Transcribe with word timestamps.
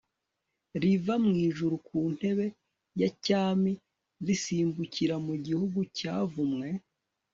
riva 0.81 1.13
mu 1.25 1.31
ijuru 1.47 1.75
ku 1.87 1.97
ntebe 2.15 2.45
ya 3.01 3.09
cyami 3.25 3.71
risimbukira 4.25 5.15
mu 5.25 5.33
gihugu 5.45 5.79
cyavumwe 5.97 6.67